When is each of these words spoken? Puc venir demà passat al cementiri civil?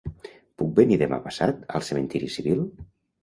Puc 0.61 0.71
venir 0.79 0.97
demà 1.01 1.19
passat 1.27 1.61
al 1.79 1.85
cementiri 1.91 2.31
civil? 2.37 2.65